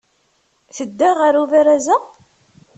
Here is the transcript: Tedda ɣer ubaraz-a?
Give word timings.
Tedda 0.75 1.09
ɣer 1.19 1.33
ubaraz-a? 1.43 1.97